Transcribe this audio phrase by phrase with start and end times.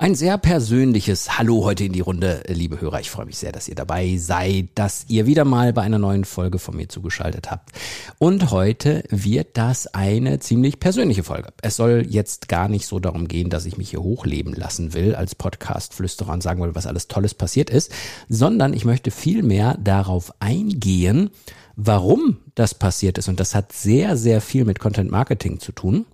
[0.00, 3.00] Ein sehr persönliches Hallo heute in die Runde, liebe Hörer.
[3.00, 6.24] Ich freue mich sehr, dass ihr dabei seid, dass ihr wieder mal bei einer neuen
[6.24, 7.72] Folge von mir zugeschaltet habt.
[8.16, 11.48] Und heute wird das eine ziemlich persönliche Folge.
[11.62, 15.16] Es soll jetzt gar nicht so darum gehen, dass ich mich hier hochleben lassen will
[15.16, 17.90] als Podcast-Flüsterer und sagen will, was alles Tolles passiert ist,
[18.28, 21.30] sondern ich möchte viel mehr darauf eingehen,
[21.74, 23.26] warum das passiert ist.
[23.26, 26.06] Und das hat sehr, sehr viel mit Content Marketing zu tun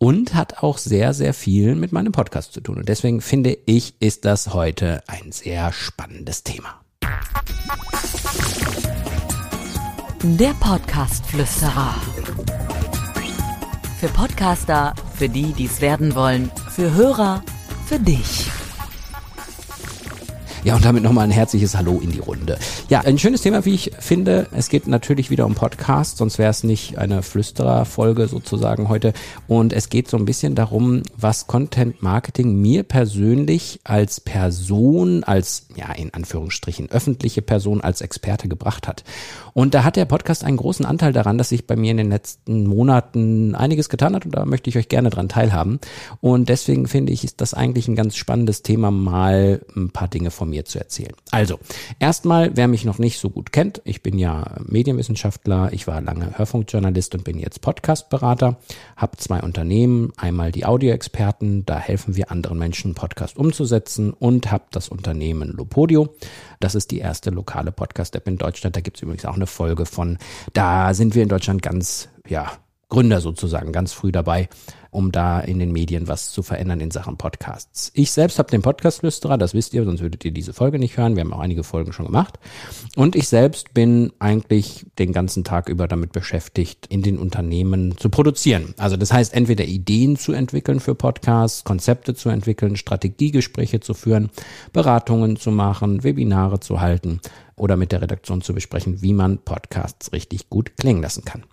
[0.00, 2.78] und hat auch sehr, sehr viel mit meinem Podcast zu tun.
[2.78, 6.80] Und deswegen finde ich, ist das heute ein sehr spannendes Thema.
[10.22, 11.94] Der Podcast-Flüsterer.
[14.00, 17.44] Für Podcaster, für die, die es werden wollen, für Hörer,
[17.86, 18.50] für dich.
[20.62, 22.58] Ja, und damit nochmal ein herzliches Hallo in die Runde.
[22.90, 24.46] Ja, ein schönes Thema, wie ich finde.
[24.52, 29.14] Es geht natürlich wieder um Podcast, sonst wäre es nicht eine Flüsterer-Folge sozusagen heute.
[29.48, 35.68] Und es geht so ein bisschen darum, was Content Marketing mir persönlich als Person, als,
[35.76, 39.04] ja, in Anführungsstrichen öffentliche Person, als Experte gebracht hat.
[39.52, 42.10] Und da hat der Podcast einen großen Anteil daran, dass sich bei mir in den
[42.10, 45.80] letzten Monaten einiges getan hat und da möchte ich euch gerne dran teilhaben.
[46.20, 50.30] Und deswegen finde ich, ist das eigentlich ein ganz spannendes Thema, mal ein paar Dinge
[50.30, 51.14] von mir zu erzählen.
[51.30, 51.58] Also,
[51.98, 56.38] erstmal, wer mich noch nicht so gut kennt, ich bin ja Medienwissenschaftler, ich war lange
[56.38, 58.56] Hörfunkjournalist und bin jetzt Podcastberater,
[58.96, 60.64] habe zwei Unternehmen, einmal die
[61.10, 66.14] Audioexperten, da helfen wir anderen Menschen, Podcast umzusetzen und habe das Unternehmen Lopodio.
[66.60, 68.76] Das ist die erste lokale Podcast-App in Deutschland.
[68.76, 70.18] Da gibt es übrigens auch eine Folge von.
[70.52, 72.52] Da sind wir in Deutschland ganz, ja,
[72.90, 74.48] Gründer sozusagen, ganz früh dabei
[74.90, 77.90] um da in den Medien was zu verändern in Sachen Podcasts.
[77.94, 81.16] Ich selbst habe den Podcast-Flüsterer, das wisst ihr, sonst würdet ihr diese Folge nicht hören.
[81.16, 82.38] Wir haben auch einige Folgen schon gemacht.
[82.96, 88.10] Und ich selbst bin eigentlich den ganzen Tag über damit beschäftigt, in den Unternehmen zu
[88.10, 88.74] produzieren.
[88.78, 94.30] Also das heißt, entweder Ideen zu entwickeln für Podcasts, Konzepte zu entwickeln, Strategiegespräche zu führen,
[94.72, 97.20] Beratungen zu machen, Webinare zu halten
[97.60, 101.44] oder mit der Redaktion zu besprechen, wie man Podcasts richtig gut klingen lassen kann.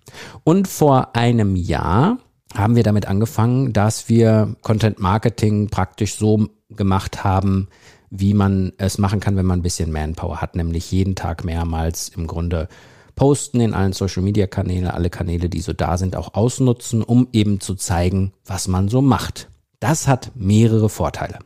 [0.43, 2.17] Und vor einem Jahr
[2.55, 7.67] haben wir damit angefangen, dass wir Content Marketing praktisch so gemacht haben,
[8.09, 12.09] wie man es machen kann, wenn man ein bisschen Manpower hat, nämlich jeden Tag mehrmals
[12.09, 12.69] im Grunde
[13.15, 17.27] posten in allen Social Media Kanälen, alle Kanäle, die so da sind, auch ausnutzen, um
[17.33, 19.49] eben zu zeigen, was man so macht.
[19.79, 21.39] Das hat mehrere Vorteile.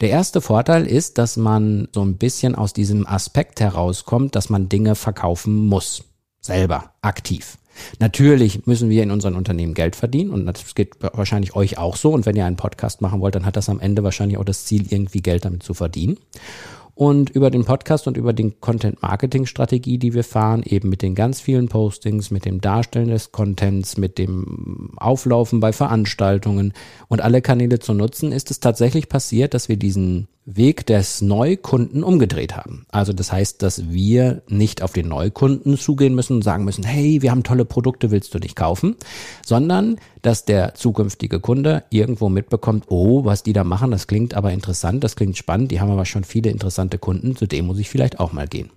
[0.00, 4.68] Der erste Vorteil ist, dass man so ein bisschen aus diesem Aspekt herauskommt, dass man
[4.68, 6.04] Dinge verkaufen muss.
[6.40, 7.58] Selber, aktiv.
[7.98, 12.12] Natürlich müssen wir in unseren Unternehmen Geld verdienen und das geht wahrscheinlich euch auch so.
[12.12, 14.64] Und wenn ihr einen Podcast machen wollt, dann hat das am Ende wahrscheinlich auch das
[14.64, 16.18] Ziel, irgendwie Geld damit zu verdienen.
[16.94, 21.40] Und über den Podcast und über den Content-Marketing-Strategie, die wir fahren, eben mit den ganz
[21.40, 26.72] vielen Postings, mit dem Darstellen des Contents, mit dem Auflaufen bei Veranstaltungen
[27.08, 32.04] und alle Kanäle zu nutzen, ist es tatsächlich passiert, dass wir diesen Weg des Neukunden
[32.04, 32.84] umgedreht haben.
[32.90, 37.22] Also das heißt, dass wir nicht auf den Neukunden zugehen müssen und sagen müssen, hey,
[37.22, 38.96] wir haben tolle Produkte, willst du nicht kaufen,
[39.44, 44.52] sondern dass der zukünftige Kunde irgendwo mitbekommt, oh, was die da machen, das klingt aber
[44.52, 47.88] interessant, das klingt spannend, die haben aber schon viele interessante Kunden, zu dem muss ich
[47.88, 48.70] vielleicht auch mal gehen.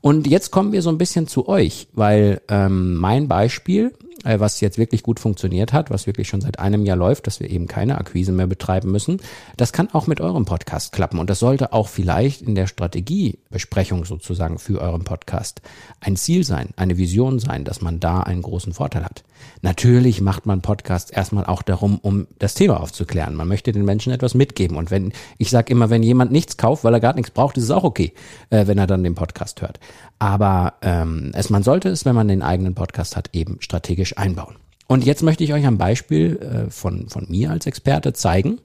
[0.00, 3.92] Und jetzt kommen wir so ein bisschen zu euch, weil ähm, mein Beispiel,
[4.24, 7.50] was jetzt wirklich gut funktioniert hat, was wirklich schon seit einem Jahr läuft, dass wir
[7.50, 9.20] eben keine Akquise mehr betreiben müssen,
[9.56, 11.18] das kann auch mit eurem Podcast klappen.
[11.18, 15.62] Und das sollte auch vielleicht in der Strategiebesprechung sozusagen für euren Podcast
[16.00, 19.24] ein Ziel sein, eine Vision sein, dass man da einen großen Vorteil hat.
[19.60, 23.34] Natürlich macht man Podcast erstmal auch darum, um das Thema aufzuklären.
[23.34, 24.76] Man möchte den Menschen etwas mitgeben.
[24.76, 27.64] Und wenn, ich sage immer, wenn jemand nichts kauft, weil er gar nichts braucht, ist
[27.64, 28.12] es auch okay,
[28.50, 29.78] äh, wenn er dann den Podcast hört.
[30.18, 34.56] Aber ähm, es, man sollte es, wenn man den eigenen Podcast hat, eben strategisch einbauen.
[34.92, 38.58] Und jetzt möchte ich euch ein Beispiel äh, von, von mir als Experte zeigen,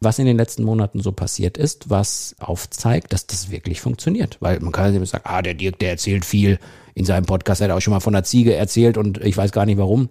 [0.00, 4.38] was in den letzten Monaten so passiert ist, was aufzeigt, dass das wirklich funktioniert.
[4.40, 6.58] Weil man kann ja sagen, ah, der Dirk, der erzählt viel.
[6.94, 9.52] In seinem Podcast hat er auch schon mal von der Ziege erzählt und ich weiß
[9.52, 10.08] gar nicht warum.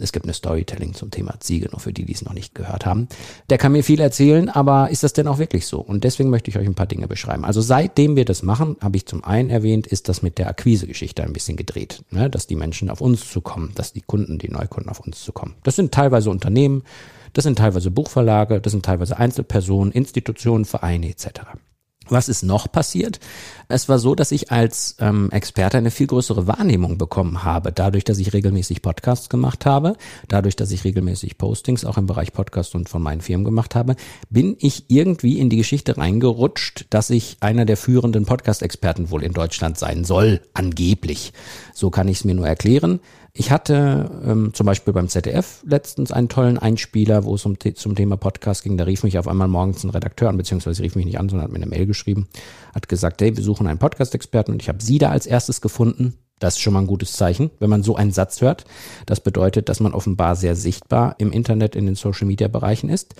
[0.00, 2.86] Es gibt eine Storytelling zum Thema Ziege, noch für die, die es noch nicht gehört
[2.86, 3.08] haben.
[3.50, 5.80] Der kann mir viel erzählen, aber ist das denn auch wirklich so?
[5.80, 7.44] Und deswegen möchte ich euch ein paar Dinge beschreiben.
[7.44, 11.22] Also seitdem wir das machen, habe ich zum einen erwähnt, ist das mit der Akquise-Geschichte
[11.22, 12.04] ein bisschen gedreht.
[12.10, 12.30] Ne?
[12.30, 15.54] Dass die Menschen auf uns zukommen, dass die Kunden, die Neukunden auf uns zukommen.
[15.62, 16.82] Das sind teilweise Unternehmen,
[17.32, 21.28] das sind teilweise Buchverlage, das sind teilweise Einzelpersonen, Institutionen, Vereine etc.
[22.08, 23.20] Was ist noch passiert?
[23.70, 28.02] Es war so, dass ich als ähm, Experte eine viel größere Wahrnehmung bekommen habe, dadurch,
[28.02, 32.74] dass ich regelmäßig Podcasts gemacht habe, dadurch, dass ich regelmäßig Postings auch im Bereich Podcast
[32.74, 33.96] und von meinen Firmen gemacht habe,
[34.30, 39.34] bin ich irgendwie in die Geschichte reingerutscht, dass ich einer der führenden Podcast-Experten wohl in
[39.34, 41.34] Deutschland sein soll, angeblich.
[41.74, 43.00] So kann ich es mir nur erklären.
[43.34, 47.94] Ich hatte ähm, zum Beispiel beim ZDF letztens einen tollen Einspieler, wo es um, zum
[47.94, 48.76] Thema Podcast ging.
[48.76, 51.44] Da rief mich auf einmal morgens ein Redakteur an, beziehungsweise rief mich nicht an, sondern
[51.44, 52.26] hat mir eine Mail geschrieben,
[52.74, 56.14] hat gesagt, hey, wir suchen einen Podcast-Experten und ich habe Sie da als erstes gefunden.
[56.38, 58.64] Das ist schon mal ein gutes Zeichen, wenn man so einen Satz hört.
[59.06, 63.16] Das bedeutet, dass man offenbar sehr sichtbar im Internet, in den Social-Media-Bereichen ist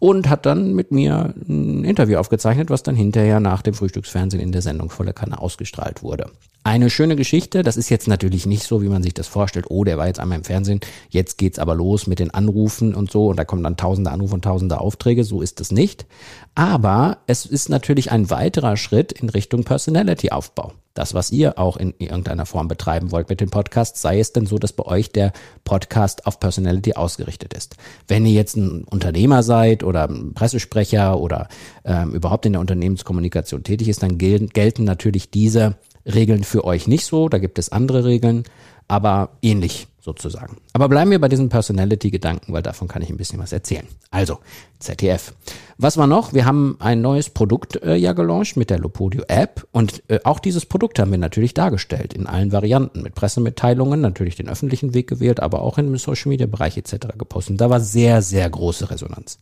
[0.00, 4.50] und hat dann mit mir ein Interview aufgezeichnet, was dann hinterher nach dem Frühstücksfernsehen in
[4.50, 6.30] der Sendung Volle Kanne ausgestrahlt wurde.
[6.64, 9.84] Eine schöne Geschichte, das ist jetzt natürlich nicht so, wie man sich das vorstellt, oh,
[9.84, 10.80] der war jetzt einmal im Fernsehen,
[11.10, 14.34] jetzt geht's aber los mit den Anrufen und so und da kommen dann tausende Anrufe
[14.34, 16.06] und tausende Aufträge, so ist es nicht.
[16.54, 21.94] Aber es ist natürlich ein weiterer Schritt in Richtung Personality-Aufbau das, was ihr auch in
[21.98, 25.32] irgendeiner Form betreiben wollt mit dem Podcast, sei es denn so, dass bei euch der
[25.64, 27.76] Podcast auf Personality ausgerichtet ist.
[28.08, 31.48] Wenn ihr jetzt ein Unternehmer seid oder Pressesprecher oder
[31.84, 35.76] ähm, überhaupt in der Unternehmenskommunikation tätig ist, dann gelten, gelten natürlich diese
[36.06, 37.28] Regeln für euch nicht so.
[37.28, 38.44] Da gibt es andere Regeln,
[38.88, 40.56] aber ähnlich sozusagen.
[40.72, 43.86] Aber bleiben wir bei diesen Personality-Gedanken, weil davon kann ich ein bisschen was erzählen.
[44.10, 44.38] Also,
[44.78, 45.34] ZDF.
[45.76, 46.32] Was war noch?
[46.32, 50.38] Wir haben ein neues Produkt äh, ja gelauncht mit der Lopodio App und äh, auch
[50.38, 55.06] dieses Produkt haben wir natürlich dargestellt in allen Varianten mit Pressemitteilungen, natürlich den öffentlichen Weg
[55.06, 57.08] gewählt, aber auch im Social Media Bereich etc.
[57.16, 57.52] gepostet.
[57.52, 59.38] Und da war sehr, sehr große Resonanz.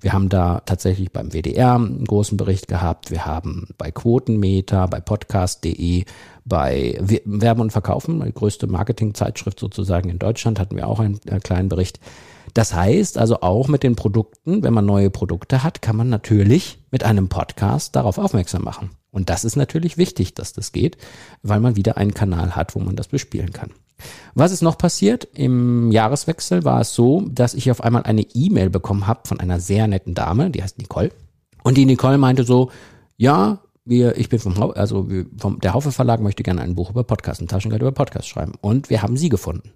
[0.00, 3.10] Wir haben da tatsächlich beim WDR einen großen Bericht gehabt.
[3.10, 6.04] Wir haben bei Quotenmeter, bei podcast.de,
[6.48, 11.40] bei Werben und Verkaufen, die größte Marketingzeitschrift sozusagen in Deutschland, hatten wir auch einen äh,
[11.40, 12.00] kleinen Bericht.
[12.54, 16.78] Das heißt also auch mit den Produkten, wenn man neue Produkte hat, kann man natürlich
[16.90, 18.90] mit einem Podcast darauf aufmerksam machen.
[19.10, 20.96] Und das ist natürlich wichtig, dass das geht,
[21.42, 23.70] weil man wieder einen Kanal hat, wo man das bespielen kann.
[24.34, 25.28] Was ist noch passiert?
[25.34, 29.60] Im Jahreswechsel war es so, dass ich auf einmal eine E-Mail bekommen habe von einer
[29.60, 31.10] sehr netten Dame, die heißt Nicole.
[31.64, 32.70] Und die Nicole meinte so,
[33.16, 33.58] ja,
[33.88, 37.40] wir, ich bin vom, also vom, der Haufe Verlag möchte gerne ein Buch über Podcast,
[37.40, 38.52] ein Taschengeld über Podcast schreiben.
[38.60, 39.72] Und wir haben sie gefunden.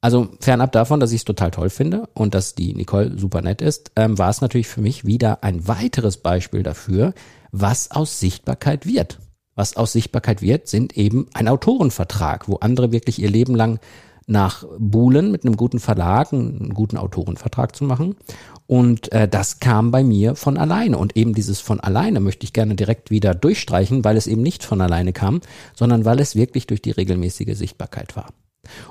[0.00, 3.60] Also fernab davon, dass ich es total toll finde und dass die Nicole super nett
[3.60, 7.12] ist, ähm, war es natürlich für mich wieder ein weiteres Beispiel dafür,
[7.52, 9.18] was aus Sichtbarkeit wird.
[9.54, 13.78] Was aus Sichtbarkeit wird, sind eben ein Autorenvertrag, wo andere wirklich ihr Leben lang
[14.26, 18.16] nach Buhlen mit einem guten Verlag einen guten Autorenvertrag zu machen.
[18.70, 20.96] Und äh, das kam bei mir von alleine.
[20.96, 24.62] Und eben dieses von alleine möchte ich gerne direkt wieder durchstreichen, weil es eben nicht
[24.62, 25.40] von alleine kam,
[25.74, 28.28] sondern weil es wirklich durch die regelmäßige Sichtbarkeit war.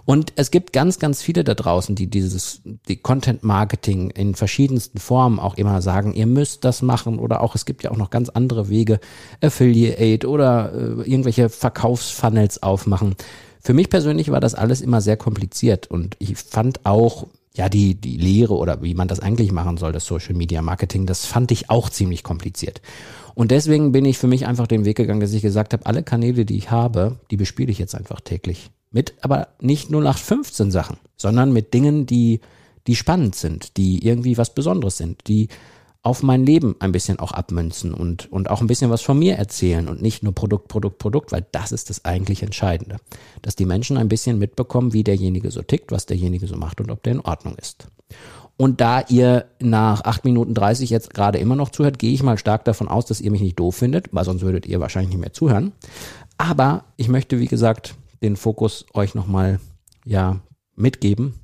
[0.04, 4.98] Und es gibt ganz, ganz viele da draußen, die dieses, die Content Marketing in verschiedensten
[4.98, 8.10] Formen auch immer sagen, ihr müsst das machen oder auch, es gibt ja auch noch
[8.10, 9.00] ganz andere Wege,
[9.40, 13.16] Affiliate oder äh, irgendwelche Verkaufsfunnels aufmachen.
[13.62, 17.96] Für mich persönlich war das alles immer sehr kompliziert und ich fand auch, ja, die,
[17.96, 21.52] die Lehre oder wie man das eigentlich machen soll, das Social Media Marketing, das fand
[21.52, 22.82] ich auch ziemlich kompliziert.
[23.36, 26.04] Und deswegen bin ich für mich einfach den Weg gegangen, dass ich gesagt habe, alle
[26.04, 28.70] Kanäle, die ich habe, die bespiele ich jetzt einfach täglich.
[28.92, 32.42] Mit aber nicht nur nach 15 Sachen, sondern mit Dingen, die,
[32.88, 35.48] die spannend sind, die irgendwie was Besonderes sind, die
[36.02, 39.36] auf mein Leben ein bisschen auch abmünzen und, und auch ein bisschen was von mir
[39.36, 42.98] erzählen und nicht nur Produkt, Produkt, Produkt, weil das ist das eigentlich Entscheidende.
[43.42, 46.90] Dass die Menschen ein bisschen mitbekommen, wie derjenige so tickt, was derjenige so macht und
[46.90, 47.88] ob der in Ordnung ist.
[48.56, 52.38] Und da ihr nach 8 Minuten 30 jetzt gerade immer noch zuhört, gehe ich mal
[52.38, 55.22] stark davon aus, dass ihr mich nicht doof findet, weil sonst würdet ihr wahrscheinlich nicht
[55.22, 55.72] mehr zuhören.
[56.38, 59.60] Aber ich möchte, wie gesagt, den Fokus euch nochmal
[60.06, 60.40] ja,
[60.76, 61.36] mitgeben.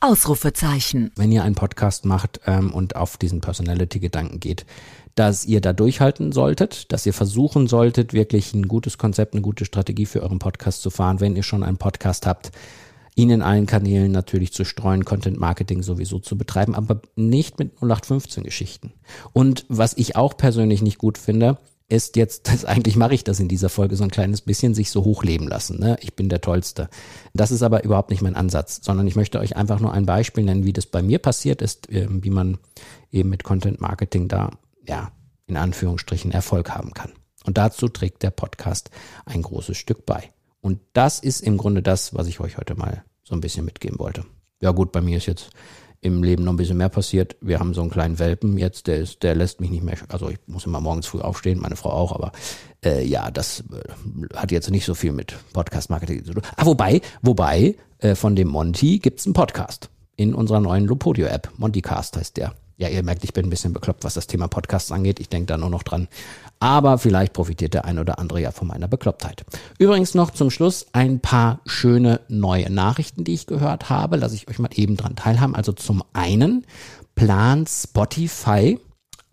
[0.00, 1.10] Ausrufezeichen.
[1.16, 4.66] Wenn ihr einen Podcast macht ähm, und auf diesen Personality-Gedanken geht,
[5.14, 9.64] dass ihr da durchhalten solltet, dass ihr versuchen solltet, wirklich ein gutes Konzept, eine gute
[9.64, 12.52] Strategie für euren Podcast zu fahren, wenn ihr schon einen Podcast habt,
[13.14, 17.76] ihn in allen Kanälen natürlich zu streuen, Content Marketing sowieso zu betreiben, aber nicht mit
[17.76, 18.92] 0815 Geschichten.
[19.32, 23.40] Und was ich auch persönlich nicht gut finde, ist jetzt, das, eigentlich mache ich das
[23.40, 25.78] in dieser Folge so ein kleines bisschen, sich so hochleben lassen.
[25.78, 25.96] Ne?
[26.00, 26.88] Ich bin der Tollste.
[27.32, 30.44] Das ist aber überhaupt nicht mein Ansatz, sondern ich möchte euch einfach nur ein Beispiel
[30.44, 32.58] nennen, wie das bei mir passiert ist, ähm, wie man
[33.12, 34.50] eben mit Content Marketing da,
[34.86, 35.12] ja,
[35.46, 37.12] in Anführungsstrichen Erfolg haben kann.
[37.44, 38.90] Und dazu trägt der Podcast
[39.24, 40.32] ein großes Stück bei.
[40.60, 44.00] Und das ist im Grunde das, was ich euch heute mal so ein bisschen mitgeben
[44.00, 44.24] wollte.
[44.60, 45.50] Ja gut, bei mir ist jetzt
[46.06, 47.36] im Leben noch ein bisschen mehr passiert.
[47.40, 50.28] Wir haben so einen kleinen Welpen jetzt, der ist, der lässt mich nicht mehr, also
[50.30, 52.32] ich muss immer morgens früh aufstehen, meine Frau auch, aber
[52.84, 56.42] äh, ja, das äh, hat jetzt nicht so viel mit Podcast-Marketing zu tun.
[56.56, 59.90] Ah, wobei, wobei, äh, von dem Monty gibt's einen Podcast.
[60.16, 61.52] in unserer neuen Lopodio-App.
[61.58, 62.54] Monticast heißt der.
[62.78, 65.18] Ja, ihr merkt, ich bin ein bisschen bekloppt, was das Thema Podcasts angeht.
[65.18, 66.08] Ich denke da nur noch dran.
[66.60, 69.46] Aber vielleicht profitiert der ein oder andere ja von meiner Beklopptheit.
[69.78, 74.16] Übrigens noch zum Schluss ein paar schöne neue Nachrichten, die ich gehört habe.
[74.16, 75.54] Lasse ich euch mal eben dran teilhaben.
[75.54, 76.66] Also zum einen
[77.14, 78.78] plant Spotify,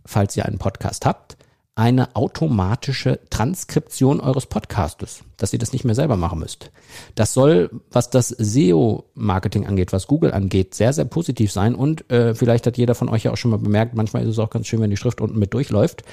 [0.05, 1.35] falls ihr einen Podcast habt,
[1.75, 6.69] eine automatische Transkription eures Podcastes, dass ihr das nicht mehr selber machen müsst.
[7.15, 11.73] Das soll, was das SEO-Marketing angeht, was Google angeht, sehr, sehr positiv sein.
[11.73, 14.39] Und äh, vielleicht hat jeder von euch ja auch schon mal bemerkt, manchmal ist es
[14.39, 16.03] auch ganz schön, wenn die Schrift unten mit durchläuft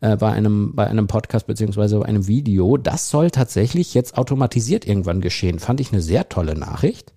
[0.00, 2.78] äh, bei einem bei einem Podcast beziehungsweise bei einem Video.
[2.78, 5.58] Das soll tatsächlich jetzt automatisiert irgendwann geschehen.
[5.58, 7.12] Fand ich eine sehr tolle Nachricht.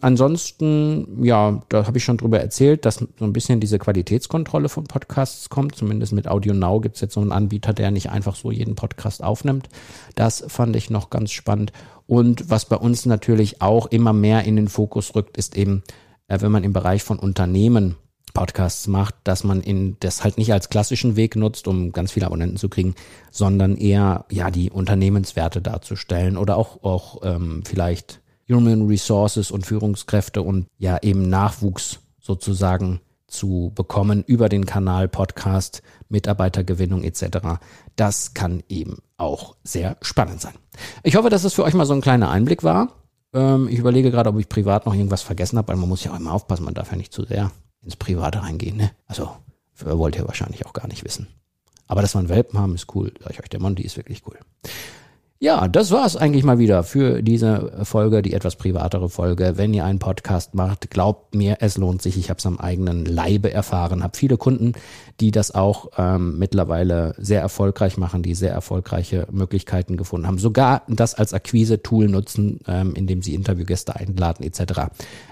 [0.00, 4.84] Ansonsten, ja, da habe ich schon drüber erzählt, dass so ein bisschen diese Qualitätskontrolle von
[4.84, 5.74] Podcasts kommt.
[5.74, 8.74] Zumindest mit Audio Now gibt es jetzt so einen Anbieter, der nicht einfach so jeden
[8.74, 9.70] Podcast aufnimmt.
[10.14, 11.72] Das fand ich noch ganz spannend.
[12.06, 15.82] Und was bei uns natürlich auch immer mehr in den Fokus rückt, ist eben,
[16.28, 17.96] äh, wenn man im Bereich von Unternehmen
[18.34, 22.26] Podcasts macht, dass man in das halt nicht als klassischen Weg nutzt, um ganz viele
[22.26, 22.94] Abonnenten zu kriegen,
[23.30, 30.42] sondern eher ja die Unternehmenswerte darzustellen oder auch auch ähm, vielleicht Human Resources und Führungskräfte
[30.42, 37.58] und ja eben Nachwuchs sozusagen zu bekommen über den Kanal Podcast, Mitarbeitergewinnung etc.
[37.96, 40.54] Das kann eben auch sehr spannend sein.
[41.02, 42.92] Ich hoffe, dass es für euch mal so ein kleiner Einblick war.
[43.32, 46.12] Ähm, ich überlege gerade, ob ich privat noch irgendwas vergessen habe, weil man muss ja
[46.12, 47.50] auch immer aufpassen, man darf ja nicht zu sehr
[47.82, 48.76] ins Private reingehen.
[48.76, 48.90] Ne?
[49.06, 49.30] Also
[49.84, 51.26] wollt ihr wahrscheinlich auch gar nicht wissen.
[51.86, 53.12] Aber dass wir einen Welpen haben, ist cool.
[53.20, 54.38] Sag ich euch, der Monty ist wirklich cool.
[55.38, 59.52] Ja, das war's eigentlich mal wieder für diese Folge, die etwas privatere Folge.
[59.56, 62.16] Wenn ihr einen Podcast macht, glaubt mir, es lohnt sich.
[62.16, 64.72] Ich habe es am eigenen Leibe erfahren, habe viele Kunden,
[65.20, 70.38] die das auch ähm, mittlerweile sehr erfolgreich machen, die sehr erfolgreiche Möglichkeiten gefunden haben.
[70.38, 74.88] Sogar das als Akquise-Tool nutzen, ähm, indem sie Interviewgäste einladen etc.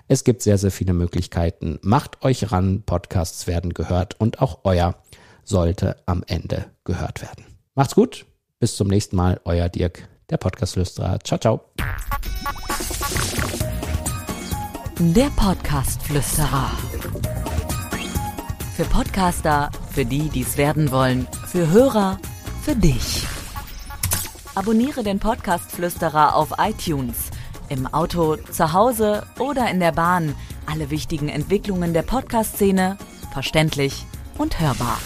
[0.07, 1.79] Es gibt sehr, sehr viele Möglichkeiten.
[1.81, 4.97] Macht euch ran, Podcasts werden gehört und auch euer
[5.45, 7.47] sollte am Ende gehört werden.
[7.75, 8.27] Macht's gut.
[8.65, 11.19] Bis zum nächsten Mal, euer Dirk, der Podcast-Flüsterer.
[11.23, 11.61] Ciao, ciao.
[14.99, 16.71] Der Podcast-Flüsterer.
[18.75, 22.19] Für Podcaster, für die, die es werden wollen, für Hörer,
[22.63, 23.27] für dich.
[24.55, 27.33] Abonniere den Podcast-Flüsterer auf iTunes.
[27.69, 30.35] Im Auto, zu Hause oder in der Bahn.
[30.65, 32.97] Alle wichtigen Entwicklungen der Podcast-Szene
[33.31, 34.07] verständlich
[34.39, 34.99] und hörbar.